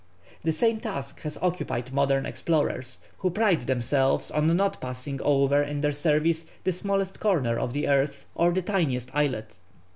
[0.43, 5.81] The same task has occupied modern explorers, who pride themselves on not passing over in
[5.81, 9.59] their surveys the smallest corner of the earth, or the tiniest islet.